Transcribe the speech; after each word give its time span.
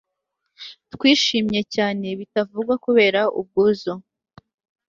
twishimye 0.93 1.61
cyane 1.75 2.07
bitavugwa 2.19 2.73
kubera 2.85 3.21
ubwuzu 3.39 3.93